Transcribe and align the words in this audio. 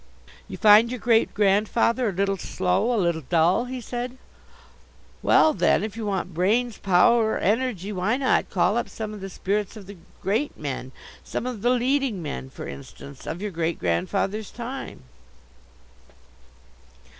"You 0.47 0.57
find 0.57 0.89
your 0.89 0.99
great 0.99 1.31
grandfather 1.35 2.09
a 2.09 2.11
little 2.11 2.35
slow, 2.35 2.91
a 2.91 2.97
little 2.97 3.21
dull?" 3.21 3.65
he 3.65 3.79
said. 3.79 4.17
"Well, 5.21 5.53
then, 5.53 5.83
if 5.83 5.95
you 5.95 6.07
want 6.07 6.33
brains, 6.33 6.79
power, 6.79 7.37
energy, 7.37 7.91
why 7.93 8.17
not 8.17 8.49
call 8.49 8.77
up 8.77 8.89
some 8.89 9.13
of 9.13 9.21
the 9.21 9.29
spirits 9.29 9.77
of 9.77 9.85
the 9.85 9.97
great 10.19 10.57
men, 10.57 10.91
some 11.23 11.45
of 11.45 11.61
the 11.61 11.69
leading 11.69 12.19
men, 12.19 12.49
for 12.49 12.67
instance, 12.67 13.27
of 13.27 13.43
your 13.43 13.51
great 13.51 13.77
grandfather's 13.77 14.49
time?" 14.49 15.03